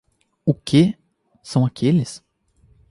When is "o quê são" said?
0.47-1.63